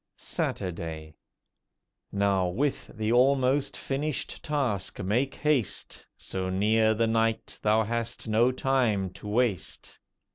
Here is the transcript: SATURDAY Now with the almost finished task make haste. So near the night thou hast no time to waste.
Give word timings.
SATURDAY 0.17 1.13
Now 2.11 2.47
with 2.47 2.87
the 2.97 3.11
almost 3.11 3.77
finished 3.77 4.43
task 4.43 4.99
make 4.99 5.35
haste. 5.35 6.07
So 6.17 6.49
near 6.49 6.95
the 6.95 7.05
night 7.05 7.59
thou 7.61 7.83
hast 7.83 8.27
no 8.27 8.51
time 8.51 9.11
to 9.11 9.27
waste. 9.27 9.99